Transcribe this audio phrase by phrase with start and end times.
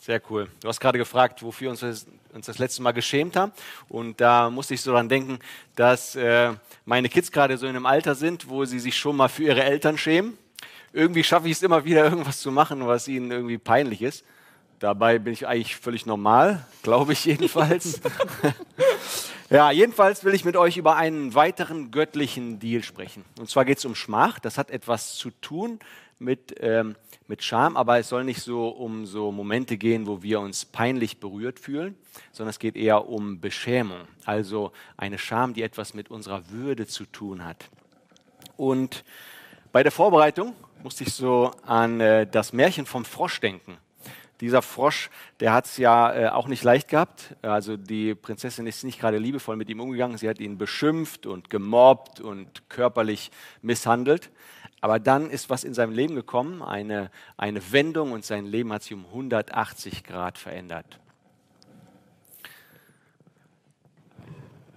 [0.00, 0.48] Sehr cool.
[0.60, 3.52] Du hast gerade gefragt, wofür wir uns, uns das letzte Mal geschämt haben.
[3.88, 5.40] Und da musste ich so dran denken,
[5.74, 6.52] dass äh,
[6.84, 9.64] meine Kids gerade so in einem Alter sind, wo sie sich schon mal für ihre
[9.64, 10.38] Eltern schämen.
[10.92, 14.24] Irgendwie schaffe ich es immer wieder, irgendwas zu machen, was ihnen irgendwie peinlich ist.
[14.78, 18.00] Dabei bin ich eigentlich völlig normal, glaube ich jedenfalls.
[19.50, 23.24] ja, jedenfalls will ich mit euch über einen weiteren göttlichen Deal sprechen.
[23.40, 24.38] Und zwar geht es um Schmach.
[24.38, 25.80] Das hat etwas zu tun
[26.18, 26.96] mit, ähm,
[27.26, 31.20] mit Scham, aber es soll nicht so um so Momente gehen, wo wir uns peinlich
[31.20, 31.96] berührt fühlen,
[32.32, 37.04] sondern es geht eher um Beschämung, also eine Scham, die etwas mit unserer Würde zu
[37.04, 37.68] tun hat.
[38.56, 39.04] Und
[39.72, 43.78] bei der Vorbereitung musste ich so an äh, das Märchen vom Frosch denken.
[44.40, 45.10] Dieser Frosch,
[45.40, 47.34] der hat es ja äh, auch nicht leicht gehabt.
[47.42, 50.16] Also die Prinzessin ist nicht gerade liebevoll mit ihm umgegangen.
[50.16, 53.32] Sie hat ihn beschimpft und gemobbt und körperlich
[53.62, 54.30] misshandelt.
[54.80, 58.82] Aber dann ist was in seinem Leben gekommen, eine, eine Wendung und sein Leben hat
[58.82, 61.00] sich um 180 Grad verändert.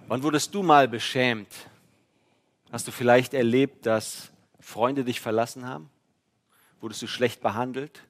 [0.08, 1.68] Wann wurdest du mal beschämt?
[2.72, 5.88] Hast du vielleicht erlebt, dass Freunde dich verlassen haben?
[6.80, 8.02] Wurdest du schlecht behandelt?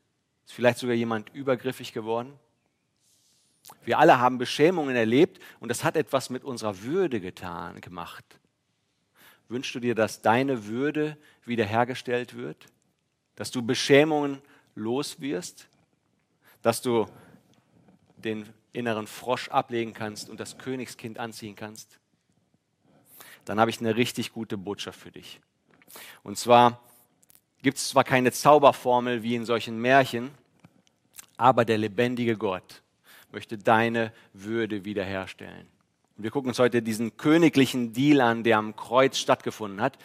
[0.47, 2.33] Ist vielleicht sogar jemand übergriffig geworden?
[3.85, 8.25] Wir alle haben Beschämungen erlebt und das hat etwas mit unserer Würde getan, gemacht.
[9.49, 12.67] Wünschst du dir, dass deine Würde wiederhergestellt wird?
[13.37, 14.41] Dass du Beschämungen
[14.75, 15.69] los wirst?
[16.63, 17.07] Dass du
[18.17, 21.99] den inneren Frosch ablegen kannst und das Königskind anziehen kannst?
[23.45, 25.41] Dann habe ich eine richtig gute Botschaft für dich.
[26.23, 26.81] Und zwar
[27.63, 30.31] gibt es zwar keine Zauberformel wie in solchen Märchen,
[31.37, 32.83] aber der lebendige Gott
[33.33, 35.67] möchte deine Würde wiederherstellen.
[36.17, 39.99] Und wir gucken uns heute diesen königlichen Deal an, der am Kreuz stattgefunden hat,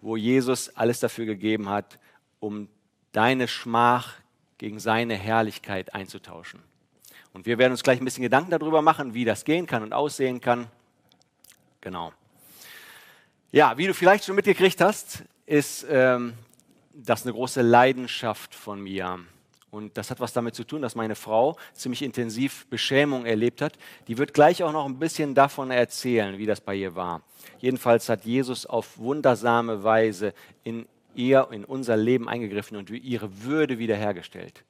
[0.00, 1.98] wo Jesus alles dafür gegeben hat,
[2.40, 2.68] um
[3.12, 4.14] deine Schmach
[4.58, 6.60] gegen seine Herrlichkeit einzutauschen.
[7.32, 9.92] Und wir werden uns gleich ein bisschen Gedanken darüber machen, wie das gehen kann und
[9.92, 10.66] aussehen kann.
[11.80, 12.12] Genau.
[13.52, 16.34] Ja, wie du vielleicht schon mitgekriegt hast, ist ähm,
[16.92, 19.20] das eine große Leidenschaft von mir.
[19.70, 23.74] Und das hat was damit zu tun, dass meine Frau ziemlich intensiv Beschämung erlebt hat.
[24.06, 27.22] Die wird gleich auch noch ein bisschen davon erzählen, wie das bei ihr war.
[27.58, 30.32] Jedenfalls hat Jesus auf wundersame Weise
[30.64, 34.64] in ihr, in unser Leben eingegriffen und ihre Würde wiederhergestellt.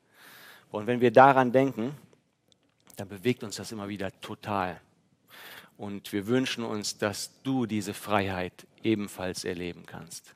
[0.71, 1.95] Und wenn wir daran denken,
[2.97, 4.81] dann bewegt uns das immer wieder total.
[5.77, 10.35] Und wir wünschen uns, dass du diese Freiheit ebenfalls erleben kannst.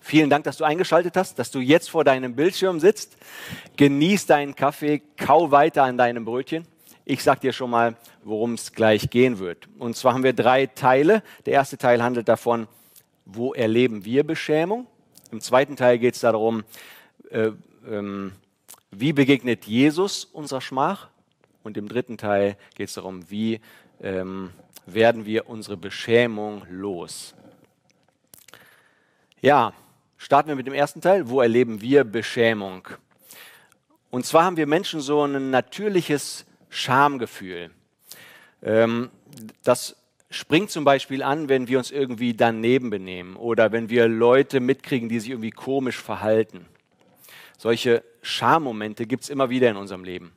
[0.00, 3.16] Vielen Dank, dass du eingeschaltet hast, dass du jetzt vor deinem Bildschirm sitzt.
[3.76, 6.66] Genieß deinen Kaffee, kau weiter an deinem Brötchen.
[7.04, 9.68] Ich sage dir schon mal, worum es gleich gehen wird.
[9.78, 11.22] Und zwar haben wir drei Teile.
[11.44, 12.66] Der erste Teil handelt davon,
[13.24, 14.86] wo erleben wir Beschämung.
[15.30, 16.64] Im zweiten Teil geht es darum,
[17.30, 17.50] äh,
[17.88, 18.32] ähm,
[18.90, 21.08] wie begegnet Jesus unserer Schmach.
[21.62, 23.60] Und im dritten Teil geht es darum, wie
[24.02, 24.50] ähm,
[24.86, 27.34] werden wir unsere Beschämung los.
[29.40, 29.72] Ja,
[30.22, 31.30] Starten wir mit dem ersten Teil.
[31.30, 32.86] Wo erleben wir Beschämung?
[34.10, 37.70] Und zwar haben wir Menschen so ein natürliches Schamgefühl.
[38.62, 39.08] Ähm,
[39.62, 39.96] das
[40.28, 45.08] springt zum Beispiel an, wenn wir uns irgendwie daneben benehmen oder wenn wir Leute mitkriegen,
[45.08, 46.66] die sich irgendwie komisch verhalten.
[47.56, 50.32] Solche Schammomente gibt es immer wieder in unserem Leben.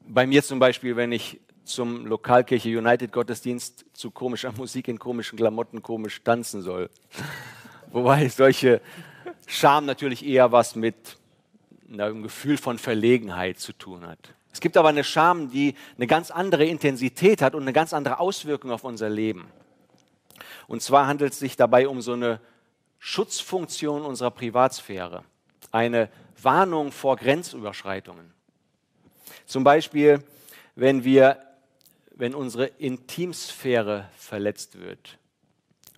[0.00, 5.38] Bei mir zum Beispiel, wenn ich zum Lokalkirche United Gottesdienst zu komischer Musik in komischen
[5.38, 6.90] Klamotten komisch tanzen soll.
[7.90, 8.80] Wobei solche
[9.46, 10.94] Scham natürlich eher was mit
[11.90, 14.18] einem Gefühl von Verlegenheit zu tun hat.
[14.52, 18.20] Es gibt aber eine Scham, die eine ganz andere Intensität hat und eine ganz andere
[18.20, 19.48] Auswirkung auf unser Leben.
[20.66, 22.40] Und zwar handelt es sich dabei um so eine
[22.98, 25.24] Schutzfunktion unserer Privatsphäre,
[25.72, 26.10] eine
[26.42, 28.32] Warnung vor Grenzüberschreitungen.
[29.46, 30.22] Zum Beispiel,
[30.74, 31.38] wenn wir,
[32.10, 35.18] wenn unsere Intimsphäre verletzt wird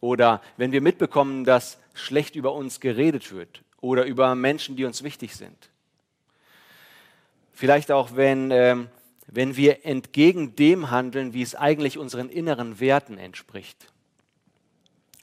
[0.00, 5.02] oder wenn wir mitbekommen, dass schlecht über uns geredet wird oder über Menschen, die uns
[5.02, 5.70] wichtig sind.
[7.52, 8.88] Vielleicht auch, wenn, ähm,
[9.26, 13.92] wenn wir entgegen dem handeln, wie es eigentlich unseren inneren Werten entspricht.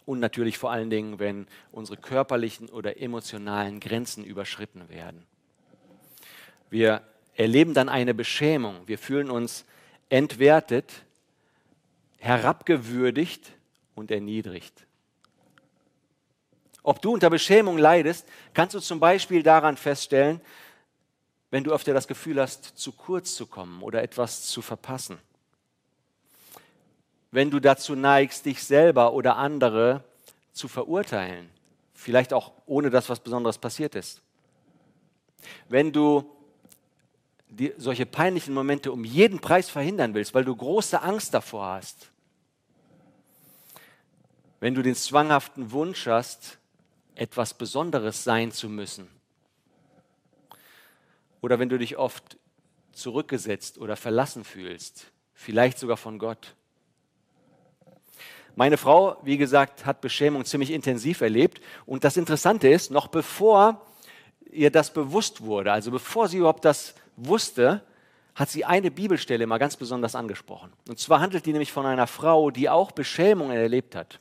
[0.05, 5.25] Und natürlich vor allen Dingen, wenn unsere körperlichen oder emotionalen Grenzen überschritten werden.
[6.69, 7.01] Wir
[7.35, 8.87] erleben dann eine Beschämung.
[8.87, 9.65] Wir fühlen uns
[10.09, 11.03] entwertet,
[12.19, 13.51] herabgewürdigt
[13.95, 14.86] und erniedrigt.
[16.87, 20.39] Ob du unter Beschämung leidest, kannst du zum Beispiel daran feststellen,
[21.51, 25.19] wenn du öfter das Gefühl hast, zu kurz zu kommen oder etwas zu verpassen.
[27.29, 30.05] Wenn du dazu neigst, dich selber oder andere
[30.53, 31.49] zu verurteilen,
[31.93, 34.21] vielleicht auch ohne dass was Besonderes passiert ist.
[35.67, 36.23] Wenn du
[37.49, 42.11] die, solche peinlichen Momente um jeden Preis verhindern willst, weil du große Angst davor hast.
[44.61, 46.59] Wenn du den zwanghaften Wunsch hast,
[47.17, 49.07] etwas Besonderes sein zu müssen.
[51.41, 52.37] Oder wenn du dich oft
[52.93, 56.55] zurückgesetzt oder verlassen fühlst, vielleicht sogar von Gott.
[58.55, 61.61] Meine Frau, wie gesagt, hat Beschämung ziemlich intensiv erlebt.
[61.85, 63.85] Und das Interessante ist, noch bevor
[64.51, 67.83] ihr das bewusst wurde, also bevor sie überhaupt das wusste,
[68.33, 70.73] hat sie eine Bibelstelle mal ganz besonders angesprochen.
[70.87, 74.19] Und zwar handelt die nämlich von einer Frau, die auch Beschämung erlebt hat.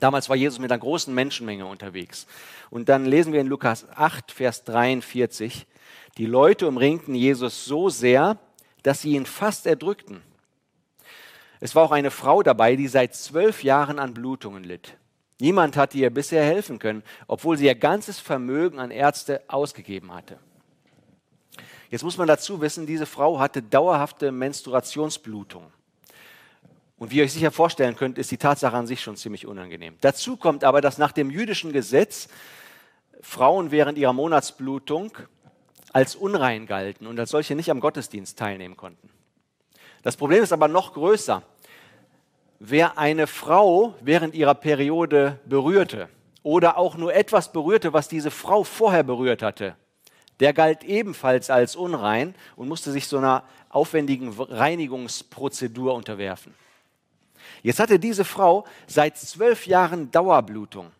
[0.00, 2.26] Damals war Jesus mit einer großen Menschenmenge unterwegs.
[2.70, 5.66] Und dann lesen wir in Lukas 8, Vers 43,
[6.18, 8.38] die Leute umringten Jesus so sehr,
[8.82, 10.22] dass sie ihn fast erdrückten.
[11.60, 14.96] Es war auch eine Frau dabei, die seit zwölf Jahren an Blutungen litt.
[15.40, 20.38] Niemand hatte ihr bisher helfen können, obwohl sie ihr ganzes Vermögen an Ärzte ausgegeben hatte.
[21.90, 25.72] Jetzt muss man dazu wissen, diese Frau hatte dauerhafte Menstruationsblutung.
[27.04, 29.98] Und wie ihr euch sicher vorstellen könnt, ist die Tatsache an sich schon ziemlich unangenehm.
[30.00, 32.28] Dazu kommt aber, dass nach dem jüdischen Gesetz
[33.20, 35.12] Frauen während ihrer Monatsblutung
[35.92, 39.10] als unrein galten und als solche nicht am Gottesdienst teilnehmen konnten.
[40.02, 41.42] Das Problem ist aber noch größer.
[42.58, 46.08] Wer eine Frau während ihrer Periode berührte
[46.42, 49.76] oder auch nur etwas berührte, was diese Frau vorher berührt hatte,
[50.40, 56.54] der galt ebenfalls als unrein und musste sich so einer aufwendigen Reinigungsprozedur unterwerfen.
[57.64, 60.92] Jetzt hatte diese Frau seit zwölf Jahren Dauerblutung.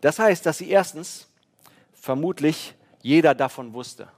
[0.00, 1.28] Das heißt, dass sie erstens
[1.92, 4.08] vermutlich jeder davon wusste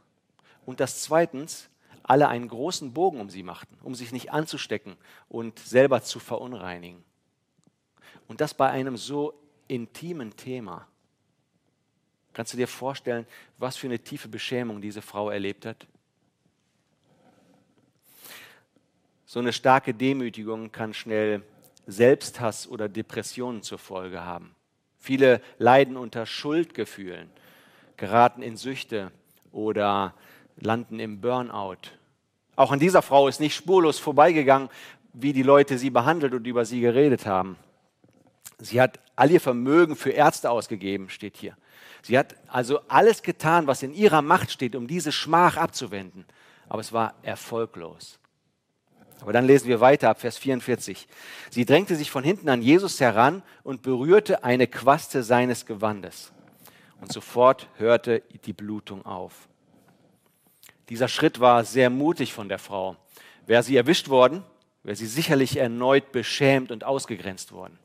[0.65, 1.69] und dass zweitens
[2.03, 4.97] alle einen großen Bogen um sie machten, um sich nicht anzustecken
[5.29, 7.05] und selber zu verunreinigen.
[8.27, 9.35] Und das bei einem so
[9.69, 10.89] intimen Thema.
[12.33, 13.27] Kannst du dir vorstellen,
[13.59, 15.87] was für eine tiefe Beschämung diese Frau erlebt hat?
[19.35, 21.43] So eine starke Demütigung kann schnell
[21.89, 24.55] Selbsthass oder Depressionen zur Folge haben.
[24.97, 27.29] Viele leiden unter Schuldgefühlen,
[27.97, 29.11] geraten in Süchte
[29.51, 30.15] oder
[30.55, 31.79] landen im Burnout.
[32.55, 34.69] Auch an dieser Frau ist nicht spurlos vorbeigegangen,
[35.13, 37.57] wie die Leute sie behandelt und über sie geredet haben.
[38.61, 41.57] Sie hat all ihr Vermögen für Ärzte ausgegeben, steht hier.
[42.03, 46.25] Sie hat also alles getan, was in ihrer Macht steht, um diese Schmach abzuwenden.
[46.69, 48.21] Aber es war erfolglos.
[49.21, 51.07] Aber dann lesen wir weiter ab Vers 44.
[51.51, 56.33] Sie drängte sich von hinten an Jesus heran und berührte eine Quaste seines Gewandes.
[57.01, 59.49] Und sofort hörte die Blutung auf.
[60.89, 62.97] Dieser Schritt war sehr mutig von der Frau.
[63.47, 64.43] Wäre sie erwischt worden,
[64.83, 67.79] wäre sie sicherlich erneut beschämt und ausgegrenzt worden.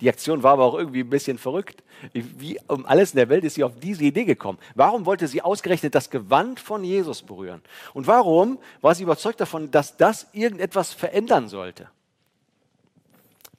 [0.00, 1.82] Die Aktion war aber auch irgendwie ein bisschen verrückt.
[2.12, 4.58] Wie um alles in der Welt ist sie auf diese Idee gekommen?
[4.74, 7.62] Warum wollte sie ausgerechnet das Gewand von Jesus berühren?
[7.94, 11.88] Und warum war sie überzeugt davon, dass das irgendetwas verändern sollte?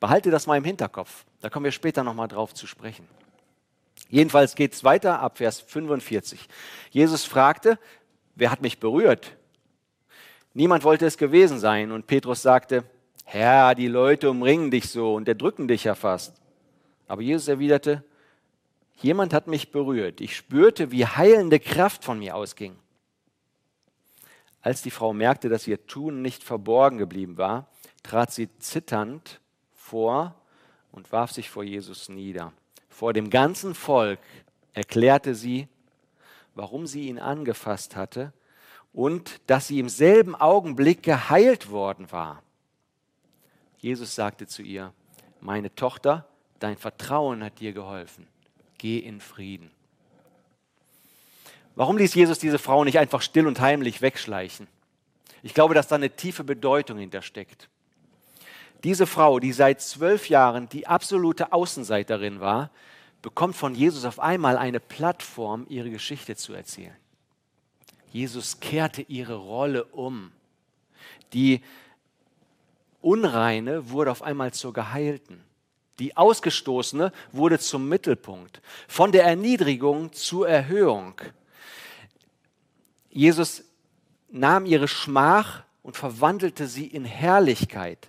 [0.01, 1.23] Behalte das mal im Hinterkopf.
[1.39, 3.07] Da kommen wir später nochmal drauf zu sprechen.
[4.09, 6.47] Jedenfalls geht es weiter ab Vers 45.
[6.91, 7.79] Jesus fragte,
[8.35, 9.37] wer hat mich berührt?
[10.53, 11.91] Niemand wollte es gewesen sein.
[11.91, 12.83] Und Petrus sagte,
[13.23, 16.41] Herr, die Leute umringen dich so und erdrücken dich ja fast.
[17.07, 18.03] Aber Jesus erwiderte,
[18.97, 20.21] jemand hat mich berührt.
[20.21, 22.75] Ich spürte, wie heilende Kraft von mir ausging.
[24.61, 27.67] Als die Frau merkte, dass ihr Tun nicht verborgen geblieben war,
[28.03, 29.41] trat sie zitternd
[29.73, 30.35] vor
[30.91, 32.53] und warf sich vor Jesus nieder.
[32.87, 34.19] Vor dem ganzen Volk
[34.73, 35.67] erklärte sie,
[36.55, 38.31] warum sie ihn angefasst hatte
[38.93, 42.42] und dass sie im selben Augenblick geheilt worden war.
[43.83, 44.93] Jesus sagte zu ihr,
[45.41, 46.25] meine Tochter,
[46.59, 48.25] dein Vertrauen hat dir geholfen.
[48.77, 49.71] Geh in Frieden.
[51.75, 54.67] Warum ließ Jesus diese Frau nicht einfach still und heimlich wegschleichen?
[55.41, 57.67] Ich glaube, dass da eine tiefe Bedeutung hintersteckt.
[58.85, 62.71] Diese Frau, die seit zwölf Jahren die absolute Außenseiterin war,
[63.21, 66.95] bekommt von Jesus auf einmal eine Plattform, ihre Geschichte zu erzählen.
[68.13, 70.31] Jesus kehrte ihre Rolle um.
[71.33, 71.61] Die
[73.03, 75.43] Unreine wurde auf einmal zur Geheilten.
[75.99, 78.61] Die Ausgestoßene wurde zum Mittelpunkt.
[78.87, 81.13] Von der Erniedrigung zur Erhöhung.
[83.09, 83.63] Jesus
[84.31, 88.07] nahm ihre Schmach und verwandelte sie in Herrlichkeit.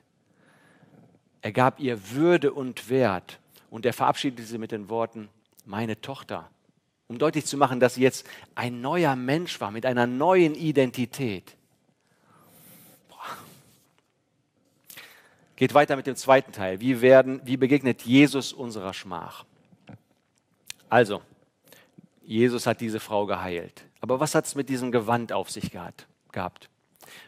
[1.42, 5.28] Er gab ihr Würde und Wert und er verabschiedete sie mit den Worten,
[5.66, 6.48] meine Tochter,
[7.08, 11.56] um deutlich zu machen, dass sie jetzt ein neuer Mensch war mit einer neuen Identität.
[15.56, 16.80] Geht weiter mit dem zweiten Teil.
[16.80, 19.44] Wie, werden, wie begegnet Jesus unserer Schmach?
[20.88, 21.22] Also,
[22.22, 23.84] Jesus hat diese Frau geheilt.
[24.00, 26.68] Aber was hat es mit diesem Gewand auf sich gehabt?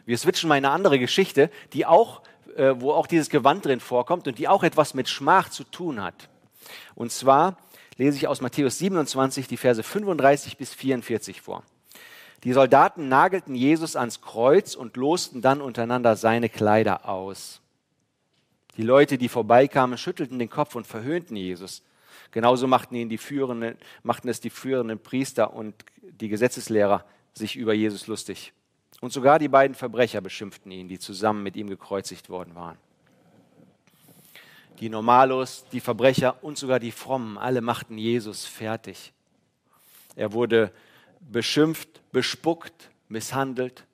[0.05, 2.21] Wir switchen mal in eine andere Geschichte, die auch,
[2.55, 6.01] äh, wo auch dieses Gewand drin vorkommt und die auch etwas mit Schmach zu tun
[6.01, 6.29] hat.
[6.95, 7.57] Und zwar
[7.97, 11.63] lese ich aus Matthäus 27 die Verse 35 bis 44 vor.
[12.43, 17.61] Die Soldaten nagelten Jesus ans Kreuz und losten dann untereinander seine Kleider aus.
[18.77, 21.81] Die Leute, die vorbeikamen, schüttelten den Kopf und verhöhnten Jesus.
[22.31, 27.03] Genauso machten, ihn die führenden, machten es die führenden Priester und die Gesetzeslehrer
[27.33, 28.53] sich über Jesus lustig.
[29.01, 32.77] Und sogar die beiden Verbrecher beschimpften ihn, die zusammen mit ihm gekreuzigt worden waren.
[34.79, 39.11] Die Normalos, die Verbrecher und sogar die Frommen, alle machten Jesus fertig.
[40.15, 40.71] Er wurde
[41.19, 43.85] beschimpft, bespuckt, misshandelt.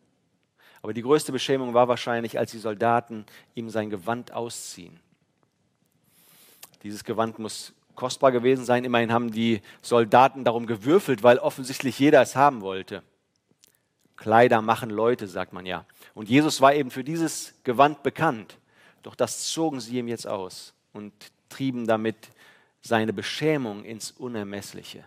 [0.84, 3.26] Aber die größte Beschämung war wahrscheinlich, als die Soldaten
[3.56, 5.00] ihm sein Gewand ausziehen.
[6.84, 8.84] Dieses Gewand muss kostbar gewesen sein.
[8.84, 13.02] Immerhin haben die Soldaten darum gewürfelt, weil offensichtlich jeder es haben wollte.
[14.18, 15.86] Kleider machen Leute, sagt man ja.
[16.14, 18.58] Und Jesus war eben für dieses Gewand bekannt.
[19.04, 21.14] Doch das zogen sie ihm jetzt aus und
[21.48, 22.18] trieben damit
[22.82, 25.06] seine Beschämung ins Unermessliche.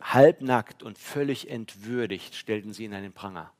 [0.00, 3.50] Halbnackt und völlig entwürdigt stellten sie ihn an den Pranger.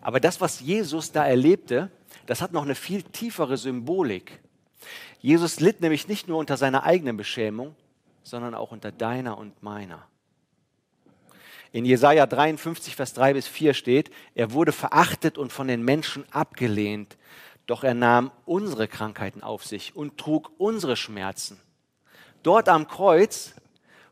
[0.00, 1.90] Aber das, was Jesus da erlebte,
[2.26, 4.40] das hat noch eine viel tiefere Symbolik.
[5.20, 7.76] Jesus litt nämlich nicht nur unter seiner eigenen Beschämung,
[8.22, 10.06] sondern auch unter deiner und meiner.
[11.72, 16.24] In Jesaja 53, Vers 3 bis 4 steht: Er wurde verachtet und von den Menschen
[16.30, 17.16] abgelehnt,
[17.66, 21.58] doch er nahm unsere Krankheiten auf sich und trug unsere Schmerzen.
[22.42, 23.54] Dort am Kreuz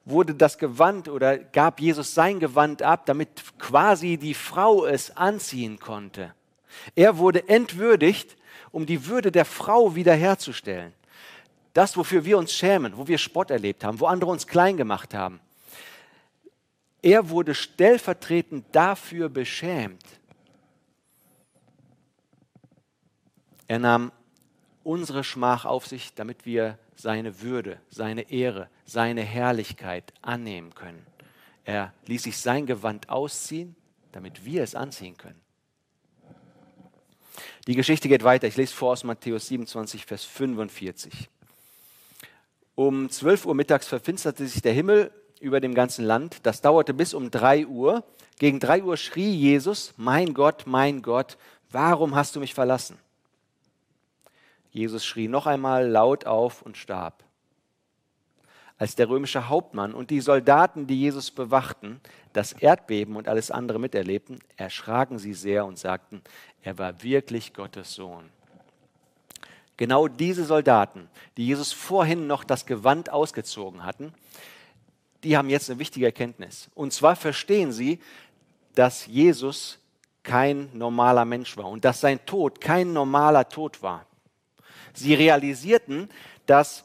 [0.04, 5.78] wurde das Gewand oder gab Jesus sein Gewand ab, damit quasi die Frau es anziehen
[5.78, 6.34] konnte.
[6.94, 8.36] Er wurde entwürdigt,
[8.70, 10.92] um die Würde der Frau wiederherzustellen.
[11.72, 15.14] Das, wofür wir uns schämen, wo wir Spott erlebt haben, wo andere uns klein gemacht
[15.14, 15.40] haben.
[17.02, 20.04] Er wurde stellvertretend dafür beschämt.
[23.68, 24.12] Er nahm
[24.82, 31.06] unsere Schmach auf sich, damit wir seine Würde, seine Ehre, seine Herrlichkeit annehmen können.
[31.64, 33.74] Er ließ sich sein Gewand ausziehen,
[34.12, 35.40] damit wir es anziehen können.
[37.66, 38.46] Die Geschichte geht weiter.
[38.46, 41.28] Ich lese vor aus Matthäus 27, Vers 45.
[42.74, 46.38] Um 12 Uhr mittags verfinsterte sich der Himmel über dem ganzen Land.
[46.44, 48.04] Das dauerte bis um 3 Uhr.
[48.38, 51.36] Gegen 3 Uhr schrie Jesus, mein Gott, mein Gott,
[51.70, 52.98] warum hast du mich verlassen?
[54.70, 57.24] Jesus schrie noch einmal laut auf und starb.
[58.78, 62.00] Als der römische Hauptmann und die Soldaten, die Jesus bewachten,
[62.32, 66.22] das Erdbeben und alles andere miterlebten, erschraken sie sehr und sagten,
[66.62, 68.30] er war wirklich Gottes Sohn.
[69.76, 74.14] Genau diese Soldaten, die Jesus vorhin noch das Gewand ausgezogen hatten,
[75.24, 76.70] die haben jetzt eine wichtige Erkenntnis.
[76.74, 77.98] Und zwar verstehen sie,
[78.74, 79.78] dass Jesus
[80.22, 84.06] kein normaler Mensch war und dass sein Tod kein normaler Tod war.
[84.94, 86.08] Sie realisierten,
[86.46, 86.84] dass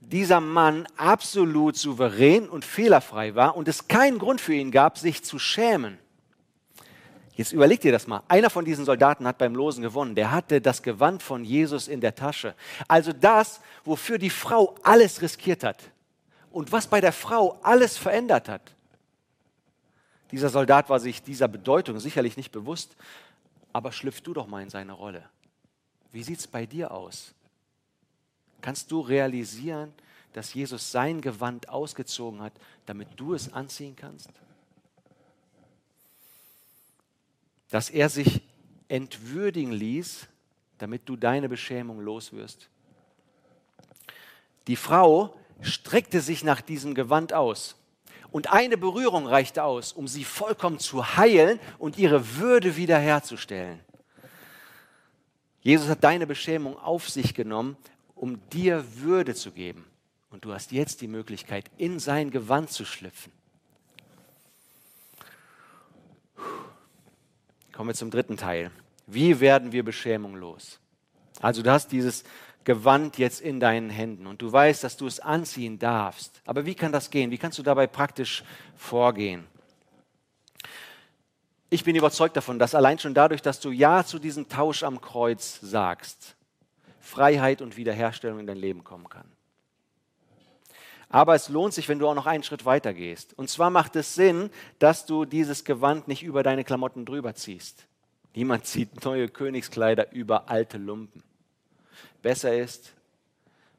[0.00, 5.22] dieser Mann absolut souverän und fehlerfrei war und es keinen Grund für ihn gab, sich
[5.22, 5.98] zu schämen.
[7.34, 8.22] Jetzt überlegt ihr das mal.
[8.28, 10.14] Einer von diesen Soldaten hat beim Losen gewonnen.
[10.14, 12.54] Der hatte das Gewand von Jesus in der Tasche.
[12.86, 15.78] Also das, wofür die Frau alles riskiert hat
[16.50, 18.74] und was bei der Frau alles verändert hat.
[20.32, 22.94] Dieser Soldat war sich dieser Bedeutung sicherlich nicht bewusst,
[23.72, 25.24] aber schlüpf du doch mal in seine Rolle.
[26.12, 27.32] Wie sieht es bei dir aus?
[28.60, 29.92] Kannst du realisieren,
[30.32, 32.52] dass Jesus sein Gewand ausgezogen hat,
[32.86, 34.30] damit du es anziehen kannst?
[37.70, 38.42] Dass er sich
[38.88, 40.26] entwürdigen ließ,
[40.78, 42.68] damit du deine Beschämung loswirst.
[44.66, 47.76] Die Frau streckte sich nach diesem Gewand aus.
[48.32, 53.80] Und eine Berührung reichte aus, um sie vollkommen zu heilen und ihre Würde wiederherzustellen.
[55.62, 57.76] Jesus hat deine Beschämung auf sich genommen,
[58.14, 59.84] um dir Würde zu geben.
[60.30, 63.32] Und du hast jetzt die Möglichkeit, in sein Gewand zu schlüpfen.
[67.72, 68.70] Kommen wir zum dritten Teil.
[69.06, 70.78] Wie werden wir Beschämung los?
[71.40, 72.24] Also du hast dieses
[72.64, 76.42] Gewand jetzt in deinen Händen und du weißt, dass du es anziehen darfst.
[76.44, 77.30] Aber wie kann das gehen?
[77.30, 78.44] Wie kannst du dabei praktisch
[78.76, 79.46] vorgehen?
[81.72, 85.00] Ich bin überzeugt davon, dass allein schon dadurch, dass du Ja zu diesem Tausch am
[85.00, 86.34] Kreuz sagst,
[86.98, 89.30] Freiheit und Wiederherstellung in dein Leben kommen kann.
[91.08, 93.36] Aber es lohnt sich, wenn du auch noch einen Schritt weiter gehst.
[93.38, 94.50] Und zwar macht es Sinn,
[94.80, 97.86] dass du dieses Gewand nicht über deine Klamotten drüber ziehst.
[98.34, 101.22] Niemand zieht neue Königskleider über alte Lumpen.
[102.22, 102.92] Besser ist,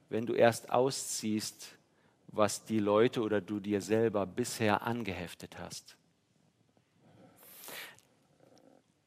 [0.10, 1.68] wenn du erst ausziehst,
[2.28, 5.98] was die Leute oder du dir selber bisher angeheftet hast.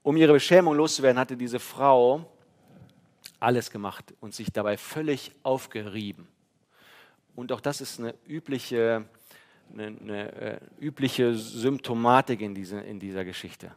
[0.05, 2.31] Um ihre Beschämung loszuwerden, hatte diese Frau
[3.41, 6.29] alles gemacht und sich dabei völlig aufgerieben.
[7.35, 9.07] Und auch das ist eine übliche,
[9.73, 13.75] eine, eine äh, übliche Symptomatik in, diese, in dieser Geschichte.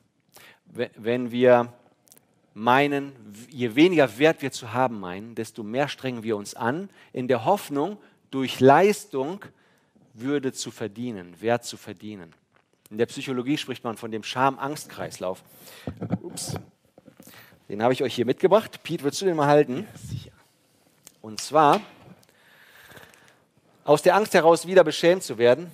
[0.65, 1.71] Wenn wir
[2.53, 3.13] meinen,
[3.49, 7.45] je weniger Wert wir zu haben meinen, desto mehr strengen wir uns an, in der
[7.45, 7.97] Hoffnung,
[8.31, 9.45] durch Leistung
[10.13, 12.33] Würde zu verdienen, Wert zu verdienen.
[12.89, 15.43] In der Psychologie spricht man von dem Scham-Angst-Kreislauf.
[16.21, 16.55] Ups.
[17.67, 18.81] Den habe ich euch hier mitgebracht.
[18.83, 19.79] Piet, würdest du den mal halten?
[19.79, 20.31] Ja, sicher.
[21.21, 21.81] Und zwar,
[23.83, 25.69] aus der Angst heraus wieder beschämt zu werden,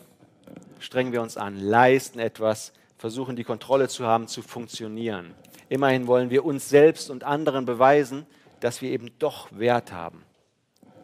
[0.80, 5.36] strengen wir uns an, leisten etwas, versuchen die Kontrolle zu haben, zu funktionieren.
[5.70, 8.26] Immerhin wollen wir uns selbst und anderen beweisen,
[8.60, 10.24] dass wir eben doch Wert haben.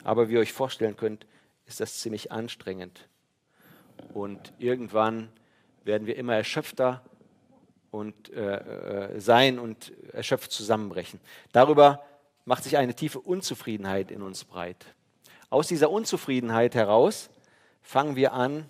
[0.04, 1.28] Aber wie ihr euch vorstellen könnt,
[1.68, 3.08] ist das ziemlich anstrengend.
[4.14, 5.30] Und irgendwann
[5.84, 7.02] werden wir immer erschöpfter
[7.92, 11.20] und äh, äh, sein und erschöpft zusammenbrechen.
[11.52, 12.04] Darüber
[12.46, 14.86] macht sich eine tiefe Unzufriedenheit in uns breit.
[15.50, 17.30] Aus dieser Unzufriedenheit heraus
[17.82, 18.66] fangen wir an,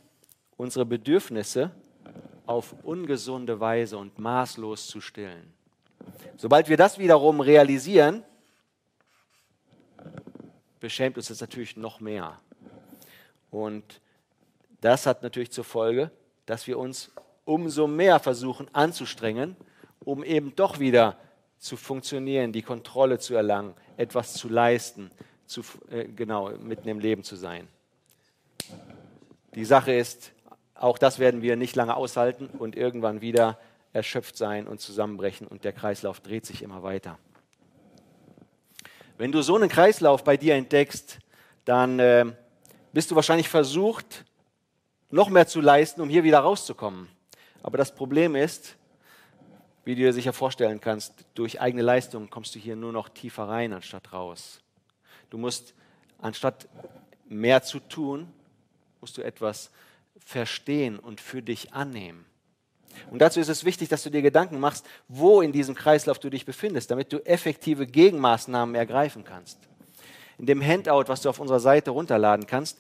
[0.58, 1.72] unsere Bedürfnisse
[2.46, 5.54] auf ungesunde Weise und maßlos zu stillen.
[6.38, 8.24] Sobald wir das wiederum realisieren,
[10.80, 12.40] beschämt uns das natürlich noch mehr.
[13.52, 14.02] Und
[14.82, 16.12] das hat natürlich zur Folge,
[16.50, 17.12] dass wir uns
[17.46, 19.56] umso mehr versuchen anzustrengen,
[20.00, 21.16] um eben doch wieder
[21.60, 25.12] zu funktionieren, die Kontrolle zu erlangen, etwas zu leisten,
[25.46, 27.68] zu, äh, genau, mitten im Leben zu sein.
[29.54, 30.32] Die Sache ist,
[30.74, 33.60] auch das werden wir nicht lange aushalten und irgendwann wieder
[33.94, 37.20] erschöpft sein und zusammenbrechen und der Kreislauf dreht sich immer weiter.
[39.20, 41.20] Wenn du so einen Kreislauf bei dir entdeckst,
[41.66, 42.26] dann äh,
[42.92, 44.26] bist du wahrscheinlich versucht,
[45.10, 47.08] noch mehr zu leisten, um hier wieder rauszukommen.
[47.64, 48.76] Aber das Problem ist,
[49.86, 53.48] wie du dir sicher vorstellen kannst, durch eigene Leistung kommst du hier nur noch tiefer
[53.48, 54.62] rein, anstatt raus.
[55.30, 55.74] Du musst,
[56.20, 56.68] anstatt
[57.28, 58.32] mehr zu tun,
[59.02, 59.72] musst du etwas
[60.24, 62.26] verstehen und für dich annehmen.
[63.10, 66.30] Und dazu ist es wichtig, dass du dir Gedanken machst, wo in diesem Kreislauf du
[66.30, 69.58] dich befindest, damit du effektive Gegenmaßnahmen ergreifen kannst.
[70.38, 72.78] In dem Handout, was du auf unserer Seite runterladen kannst,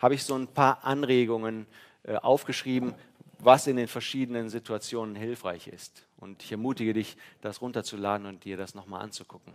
[0.00, 1.66] habe ich so ein paar Anregungen
[2.02, 2.94] äh, aufgeschrieben,
[3.38, 6.06] was in den verschiedenen Situationen hilfreich ist.
[6.16, 9.54] Und ich ermutige dich, das runterzuladen und dir das nochmal anzugucken.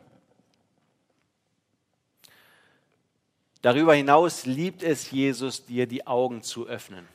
[3.62, 7.08] Darüber hinaus liebt es Jesus, dir die Augen zu öffnen.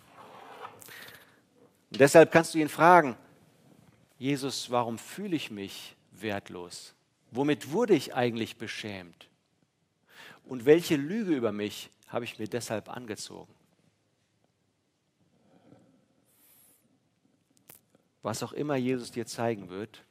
[1.92, 3.16] Und deshalb kannst du ihn fragen,
[4.18, 6.94] Jesus, warum fühle ich mich wertlos?
[7.30, 9.28] Womit wurde ich eigentlich beschämt?
[10.44, 13.52] Und welche Lüge über mich habe ich mir deshalb angezogen.
[18.22, 20.04] Was auch immer Jesus dir zeigen wird,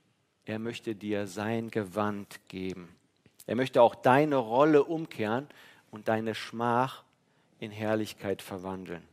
[0.45, 2.89] er möchte dir sein Gewand geben.
[3.45, 5.47] Er möchte auch deine Rolle umkehren
[5.91, 7.03] und deine Schmach
[7.59, 9.03] in Herrlichkeit verwandeln.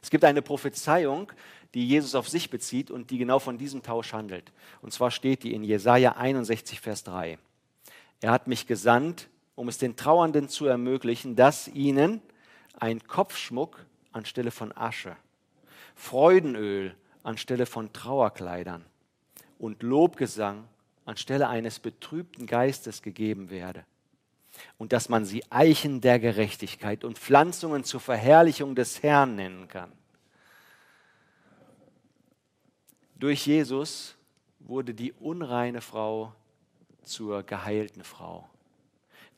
[0.00, 1.30] Es gibt eine Prophezeiung,
[1.74, 4.52] die Jesus auf sich bezieht und die genau von diesem Tausch handelt.
[4.80, 7.38] Und zwar steht die in Jesaja 61, Vers 3.
[8.20, 9.28] Er hat mich gesandt,
[9.58, 12.22] um es den Trauernden zu ermöglichen, dass ihnen
[12.78, 15.16] ein Kopfschmuck anstelle von Asche,
[15.96, 16.94] Freudenöl
[17.24, 18.84] anstelle von Trauerkleidern
[19.58, 20.68] und Lobgesang
[21.06, 23.84] anstelle eines betrübten Geistes gegeben werde.
[24.76, 29.90] Und dass man sie Eichen der Gerechtigkeit und Pflanzungen zur Verherrlichung des Herrn nennen kann.
[33.16, 34.14] Durch Jesus
[34.60, 36.32] wurde die unreine Frau
[37.02, 38.48] zur geheilten Frau.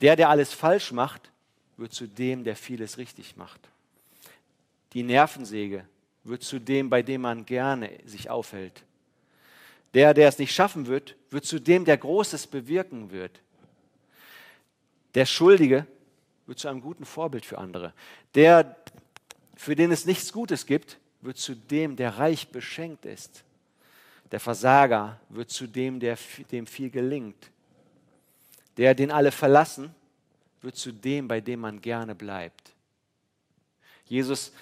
[0.01, 1.31] Der, der alles falsch macht,
[1.77, 3.61] wird zu dem, der vieles richtig macht.
[4.93, 5.87] Die Nervensäge
[6.25, 8.83] wird zu dem, bei dem man gerne sich aufhält.
[9.95, 13.41] Der, der es nicht schaffen wird, wird zu dem, der Großes bewirken wird.
[15.15, 15.87] Der Schuldige
[16.47, 17.93] wird zu einem guten Vorbild für andere.
[18.35, 18.77] Der,
[19.57, 23.45] für den es nichts Gutes gibt, wird zu dem, der reich beschenkt ist.
[24.31, 26.17] Der Versager wird zu dem, der,
[26.53, 27.51] dem viel gelingt.
[28.77, 29.95] Der, den alle verlassen,
[30.61, 32.73] wird zu dem, bei dem man gerne bleibt.
[34.05, 34.53] Jesus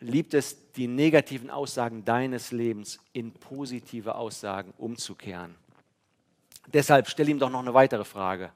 [0.00, 5.54] liebt es, die negativen Aussagen deines Lebens in positive Aussagen umzukehren.
[6.72, 8.52] Deshalb stell ihm doch noch eine weitere Frage.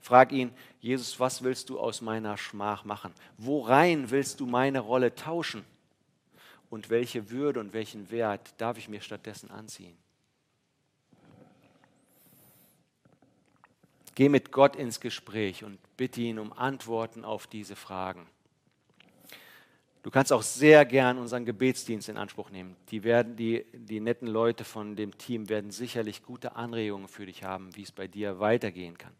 [0.00, 3.12] Frag ihn, Jesus, was willst du aus meiner Schmach machen?
[3.36, 5.64] Worein willst du meine Rolle tauschen?
[6.70, 9.96] Und welche Würde und welchen Wert darf ich mir stattdessen anziehen?
[14.20, 18.26] Geh mit Gott ins Gespräch und bitte ihn um Antworten auf diese Fragen.
[20.02, 22.76] Du kannst auch sehr gern unseren Gebetsdienst in Anspruch nehmen.
[22.90, 27.44] Die, werden, die, die netten Leute von dem Team werden sicherlich gute Anregungen für dich
[27.44, 29.14] haben, wie es bei dir weitergehen kann.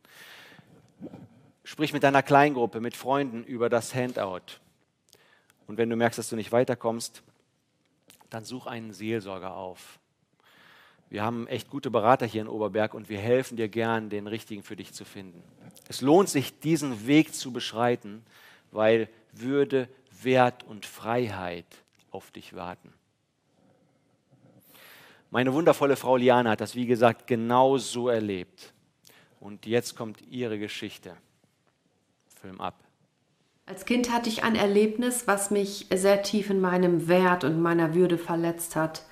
[1.65, 4.61] Sprich mit deiner Kleingruppe, mit Freunden über das Handout.
[5.67, 7.23] Und wenn du merkst, dass du nicht weiterkommst,
[8.29, 10.00] dann such einen Seelsorger auf.
[11.11, 14.63] Wir haben echt gute Berater hier in Oberberg und wir helfen dir gern, den richtigen
[14.63, 15.43] für dich zu finden.
[15.89, 18.23] Es lohnt sich, diesen Weg zu beschreiten,
[18.71, 19.89] weil Würde,
[20.23, 21.67] Wert und Freiheit
[22.13, 22.93] auf dich warten.
[25.31, 28.73] Meine wundervolle Frau Liana hat das, wie gesagt, genau so erlebt.
[29.41, 31.17] Und jetzt kommt ihre Geschichte.
[32.41, 32.75] Film ab.
[33.67, 37.95] Als Kind hatte ich ein Erlebnis, was mich sehr tief in meinem Wert und meiner
[37.95, 39.03] Würde verletzt hat.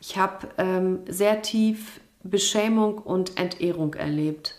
[0.00, 4.54] Ich habe ähm, sehr tief Beschämung und Entehrung erlebt.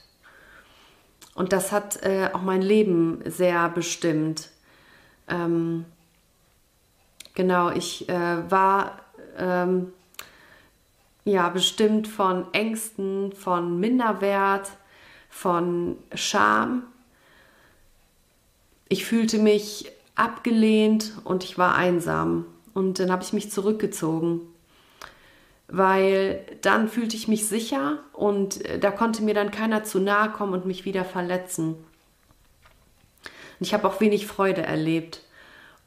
[1.36, 4.50] Und das hat äh, auch mein Leben sehr bestimmt.
[5.30, 5.86] Ähm,
[7.34, 9.00] genau, ich äh, war
[9.38, 9.94] ähm,
[11.24, 14.70] ja bestimmt von Ängsten, von Minderwert,
[15.30, 16.84] von Scham.
[18.90, 22.46] Ich fühlte mich abgelehnt und ich war einsam.
[22.74, 24.42] Und dann habe ich mich zurückgezogen,
[25.70, 30.32] weil dann fühlte ich mich sicher und äh, da konnte mir dann keiner zu nahe
[30.32, 31.76] kommen und mich wieder verletzen.
[33.60, 35.24] Und ich habe auch wenig Freude erlebt.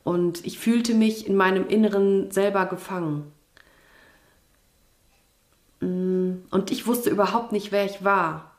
[0.04, 3.32] Und ich fühlte mich in meinem Inneren selber gefangen.
[5.80, 8.52] Mm, und ich wusste überhaupt nicht, wer ich war.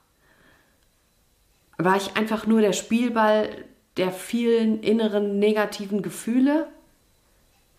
[1.77, 3.49] War ich einfach nur der Spielball
[3.97, 6.67] der vielen inneren negativen Gefühle?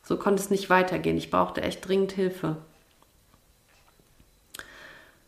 [0.03, 1.17] So konnte es nicht weitergehen.
[1.17, 2.57] Ich brauchte echt dringend Hilfe.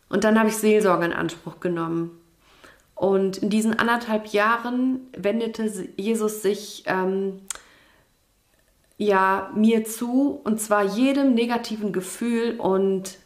[0.09, 2.11] Und dann habe ich Seelsorge in Anspruch genommen.
[2.95, 7.41] Und in diesen anderthalb Jahren wendete Jesus sich ähm,
[8.97, 13.19] ja mir zu und zwar jedem negativen Gefühl und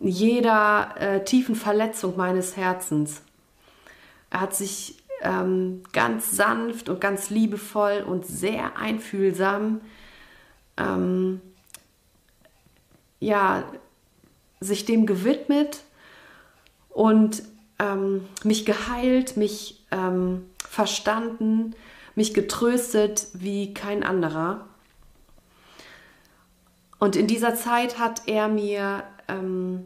[0.00, 3.22] jeder äh, tiefen Verletzung meines Herzens.
[4.30, 9.80] Er hat sich ähm, ganz sanft und ganz liebevoll und sehr einfühlsam
[10.76, 11.40] ähm,
[13.18, 13.64] ja
[14.60, 15.84] sich dem gewidmet
[16.90, 17.42] und
[17.78, 21.74] ähm, mich geheilt, mich ähm, verstanden,
[22.14, 24.66] mich getröstet wie kein anderer.
[26.98, 29.84] Und in dieser Zeit hat er mir ähm,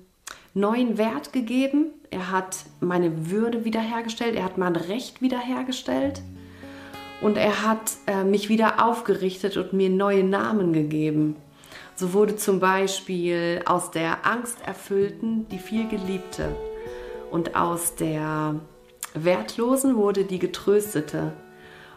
[0.55, 1.87] neuen Wert gegeben.
[2.11, 4.37] Er hat meine Würde wiederhergestellt.
[4.37, 6.23] Er hat mein Recht wiederhergestellt.
[7.21, 11.37] Und er hat äh, mich wieder aufgerichtet und mir neue Namen gegeben.
[12.01, 16.57] So wurde zum Beispiel aus der Angsterfüllten die vielgeliebte
[17.31, 18.55] und aus der
[19.13, 21.35] Wertlosen wurde die Getröstete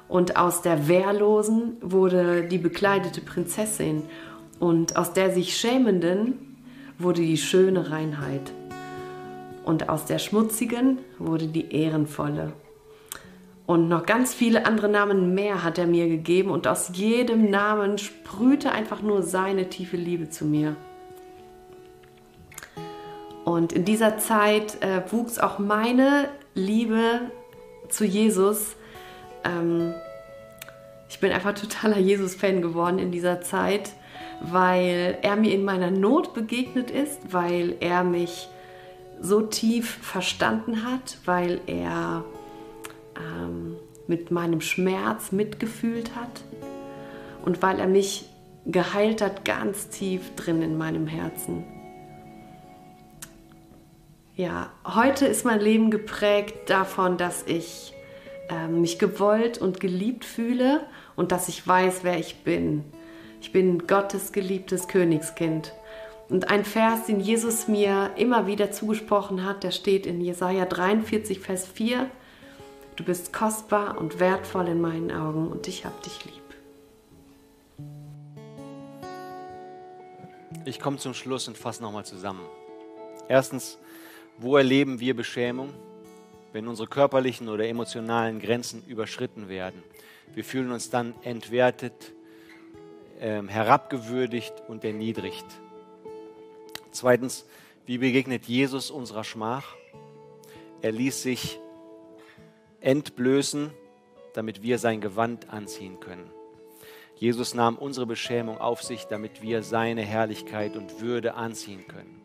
[0.10, 4.04] und aus der Wehrlosen wurde die bekleidete Prinzessin
[4.60, 6.58] und aus der sich Schämenden
[7.00, 8.52] wurde die schöne Reinheit
[9.64, 12.52] und aus der Schmutzigen wurde die Ehrenvolle.
[13.66, 17.98] Und noch ganz viele andere Namen mehr hat er mir gegeben und aus jedem Namen
[17.98, 20.76] sprühte einfach nur seine tiefe Liebe zu mir.
[23.46, 27.32] Und in dieser Zeit äh, wuchs auch meine Liebe
[27.90, 28.76] zu Jesus.
[29.44, 29.94] Ähm,
[31.10, 33.92] ich bin einfach totaler Jesus-Fan geworden in dieser Zeit,
[34.42, 38.50] weil er mir in meiner Not begegnet ist, weil er mich
[39.22, 42.26] so tief verstanden hat, weil er
[43.18, 43.76] ähm,
[44.08, 46.44] mit meinem Schmerz mitgefühlt hat
[47.46, 48.26] und weil er mich
[48.66, 51.66] geheilt hat ganz tief drin in meinem Herzen.
[54.36, 57.94] Ja, heute ist mein Leben geprägt davon, dass ich
[58.50, 60.82] äh, mich gewollt und geliebt fühle
[61.16, 62.84] und dass ich weiß, wer ich bin.
[63.42, 65.74] Ich bin Gottes geliebtes Königskind.
[66.30, 71.40] Und ein Vers, den Jesus mir immer wieder zugesprochen hat, der steht in Jesaja 43,
[71.40, 72.10] Vers 4.
[72.96, 76.34] Du bist kostbar und wertvoll in meinen Augen und ich hab dich lieb.
[80.66, 82.46] Ich komme zum Schluss und fasse nochmal zusammen.
[83.28, 83.80] Erstens,
[84.38, 85.74] wo erleben wir Beschämung?
[86.52, 89.82] Wenn unsere körperlichen oder emotionalen Grenzen überschritten werden.
[90.36, 92.14] Wir fühlen uns dann entwertet,
[93.20, 95.46] äh, herabgewürdigt und erniedrigt.
[96.92, 97.46] Zweitens,
[97.88, 99.76] wie begegnet Jesus unserer Schmach?
[100.84, 101.60] Er ließ sich
[102.84, 103.72] entblößen,
[104.34, 106.30] damit wir sein Gewand anziehen können.
[107.16, 112.22] Jesus nahm unsere Beschämung auf sich, damit wir seine Herrlichkeit und Würde anziehen können.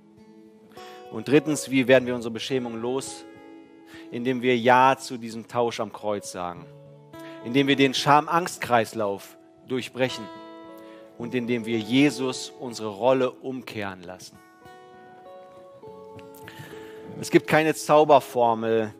[1.13, 3.25] Und drittens, wie werden wir unsere Beschämung los?
[4.11, 6.67] Indem wir Ja zu diesem Tausch am Kreuz sagen.
[7.45, 9.37] Indem wir den Scham-Angst-Kreislauf
[9.69, 10.25] durchbrechen
[11.19, 14.39] und indem wir Jesus unsere Rolle umkehren lassen.
[17.21, 18.95] Es gibt keine Zauberformel,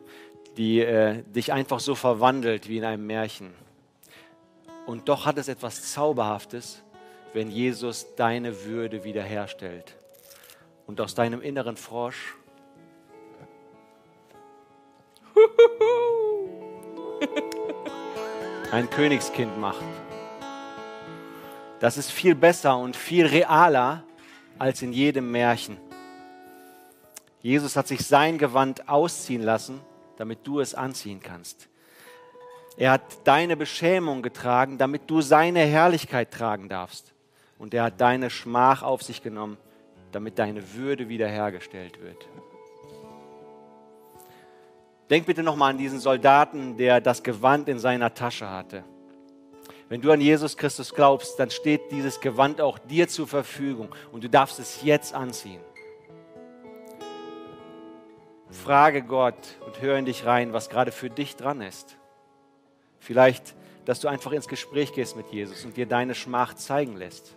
[0.59, 3.53] die äh, dich einfach so verwandelt wie in einem Märchen.
[4.85, 6.83] Und doch hat es etwas Zauberhaftes,
[7.33, 9.95] wenn Jesus deine Würde wiederherstellt
[10.85, 12.35] und aus deinem inneren Frosch
[18.73, 19.85] ein Königskind macht.
[21.79, 24.03] Das ist viel besser und viel realer
[24.57, 25.77] als in jedem Märchen.
[27.41, 29.79] Jesus hat sich sein Gewand ausziehen lassen,
[30.19, 31.69] damit du es anziehen kannst.
[32.75, 37.13] Er hat deine Beschämung getragen, damit du seine Herrlichkeit tragen darfst.
[37.57, 39.57] Und er hat deine Schmach auf sich genommen,
[40.11, 42.27] damit deine Würde wiederhergestellt wird.
[45.09, 48.83] Denk bitte nochmal an diesen Soldaten, der das Gewand in seiner Tasche hatte.
[49.87, 54.23] Wenn du an Jesus Christus glaubst, dann steht dieses Gewand auch dir zur Verfügung und
[54.23, 55.61] du darfst es jetzt anziehen.
[58.51, 59.35] Frage Gott
[59.65, 61.97] und hör in dich rein, was gerade für dich dran ist.
[62.99, 67.35] Vielleicht, dass du einfach ins Gespräch gehst mit Jesus und dir deine Schmach zeigen lässt.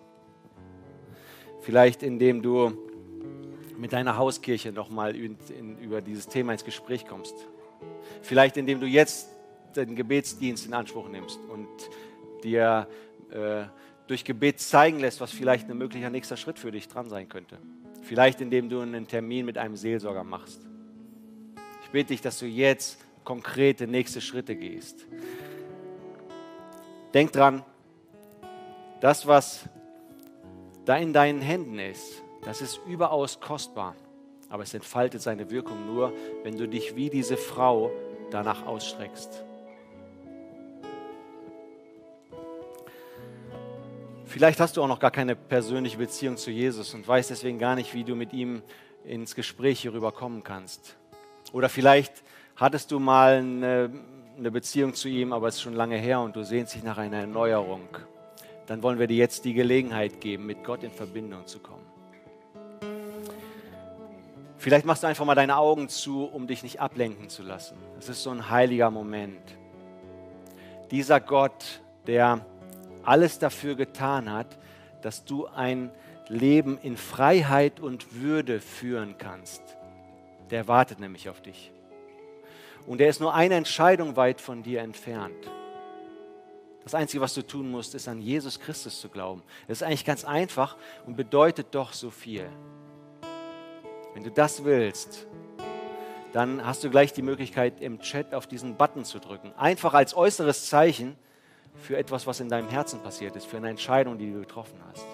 [1.61, 2.73] Vielleicht, indem du
[3.77, 7.35] mit deiner Hauskirche nochmal über dieses Thema ins Gespräch kommst.
[8.23, 9.29] Vielleicht, indem du jetzt
[9.77, 11.69] den Gebetsdienst in Anspruch nimmst und
[12.45, 12.87] dir
[13.31, 13.65] äh,
[14.07, 17.59] durch Gebet zeigen lässt, was vielleicht ein möglicher nächster Schritt für dich dran sein könnte.
[18.03, 20.61] Vielleicht indem du einen Termin mit einem Seelsorger machst.
[21.93, 25.05] Ich bitte dich, dass du jetzt konkrete nächste Schritte gehst.
[27.13, 27.63] Denk dran,
[29.03, 29.69] das, was
[30.87, 33.95] da in deinen Händen ist, das ist überaus kostbar.
[34.49, 37.91] Aber es entfaltet seine Wirkung nur, wenn du dich wie diese Frau
[38.31, 39.45] danach ausstreckst.
[44.25, 47.75] Vielleicht hast du auch noch gar keine persönliche Beziehung zu Jesus und weißt deswegen gar
[47.75, 48.63] nicht, wie du mit ihm
[49.05, 50.97] ins Gespräch hierüber kommen kannst.
[51.53, 52.23] Oder vielleicht
[52.57, 53.91] hattest du mal eine,
[54.39, 56.99] eine Beziehung zu ihm, aber es ist schon lange her und du sehnst dich nach
[56.99, 57.89] einer Erneuerung.
[58.67, 61.83] Dann wollen wir dir jetzt die Gelegenheit geben, mit Gott in Verbindung zu kommen.
[64.57, 67.77] Vielleicht machst du einfach mal deine Augen zu, um dich nicht ablenken zu lassen.
[67.99, 69.43] Es ist so ein heiliger Moment.
[70.93, 72.47] Dieser Gott, der
[73.03, 74.47] alles dafür getan hat,
[75.03, 75.91] dass du ein
[76.29, 79.63] Leben in Freiheit und Würde führen kannst.
[80.53, 81.73] Der wartet nämlich auf dich.
[82.87, 85.51] Und er ist nur eine Entscheidung weit von dir entfernt.
[86.85, 89.43] Das Einzige, was du tun musst, ist an Jesus Christus zu glauben.
[89.67, 92.47] Das ist eigentlich ganz einfach und bedeutet doch so viel.
[94.13, 95.27] Wenn du das willst,
[96.33, 99.53] dann hast du gleich die Möglichkeit, im Chat auf diesen Button zu drücken.
[99.57, 101.17] Einfach als äußeres Zeichen,
[101.75, 105.07] für etwas, was in deinem Herzen passiert ist, für eine Entscheidung, die du getroffen hast.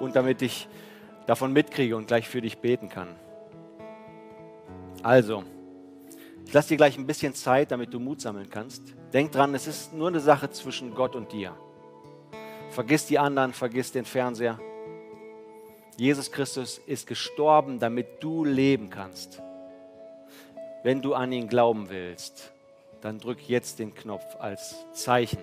[0.00, 0.68] Und damit ich
[1.26, 3.08] davon mitkriege und gleich für dich beten kann.
[5.02, 5.42] Also,
[6.46, 8.82] ich lasse dir gleich ein bisschen Zeit, damit du Mut sammeln kannst.
[9.12, 11.56] Denk dran, es ist nur eine Sache zwischen Gott und dir.
[12.70, 14.58] Vergiss die anderen, vergiss den Fernseher.
[15.96, 19.42] Jesus Christus ist gestorben, damit du leben kannst.
[20.82, 22.52] Wenn du an ihn glauben willst,
[23.00, 25.38] dann drück jetzt den Knopf als Zeichen.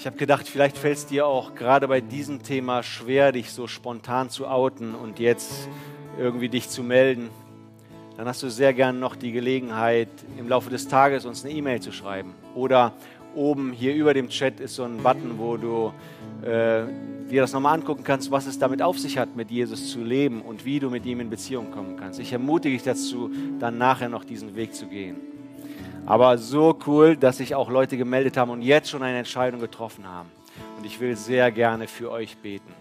[0.00, 3.66] Ich habe gedacht, vielleicht fällt es dir auch gerade bei diesem Thema schwer, dich so
[3.66, 5.68] spontan zu outen und jetzt
[6.18, 7.28] irgendwie dich zu melden.
[8.16, 10.08] Dann hast du sehr gern noch die Gelegenheit,
[10.38, 12.94] im Laufe des Tages uns eine E-Mail zu schreiben oder
[13.34, 15.92] Oben hier über dem Chat ist so ein Button, wo du
[16.42, 16.84] äh,
[17.30, 20.40] dir das nochmal angucken kannst, was es damit auf sich hat, mit Jesus zu leben
[20.40, 22.18] und wie du mit ihm in Beziehung kommen kannst.
[22.20, 25.29] Ich ermutige dich dazu, dann nachher noch diesen Weg zu gehen.
[26.06, 30.06] Aber so cool, dass sich auch Leute gemeldet haben und jetzt schon eine Entscheidung getroffen
[30.06, 30.30] haben.
[30.76, 32.74] Und ich will sehr gerne für euch beten.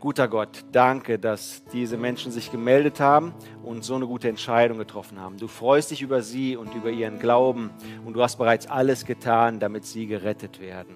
[0.00, 3.34] Guter Gott, danke, dass diese Menschen sich gemeldet haben
[3.64, 5.38] und so eine gute Entscheidung getroffen haben.
[5.38, 7.70] Du freust dich über sie und über ihren Glauben
[8.04, 10.94] und du hast bereits alles getan, damit sie gerettet werden.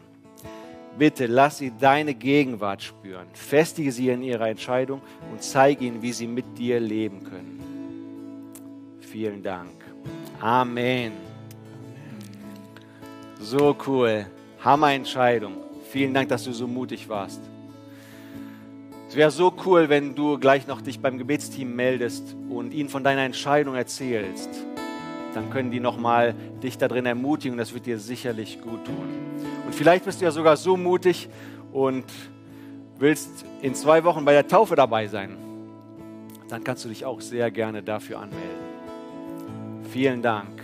[0.97, 3.27] Bitte lass sie deine Gegenwart spüren.
[3.33, 5.01] Festige sie in ihrer Entscheidung
[5.33, 7.59] und zeige ihnen, wie sie mit dir leben können.
[9.01, 9.82] Vielen Dank.
[10.41, 11.13] Amen.
[13.41, 14.27] So cool.
[14.65, 15.55] Hammer Entscheidung.
[15.91, 17.41] Vielen Dank, dass du so mutig warst.
[19.09, 23.05] Es wäre so cool, wenn du gleich noch dich beim Gebetsteam meldest und ihnen von
[23.05, 24.49] deiner Entscheidung erzählst.
[25.35, 29.09] Dann können die nochmal dich darin ermutigen und das wird dir sicherlich gut tun.
[29.67, 31.29] Und vielleicht bist du ja sogar so mutig
[31.73, 32.05] und
[32.99, 35.37] willst in zwei Wochen bei der Taufe dabei sein.
[36.49, 38.62] Dann kannst du dich auch sehr gerne dafür anmelden.
[39.93, 40.63] Vielen Dank.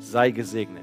[0.00, 0.79] Sei gesegnet.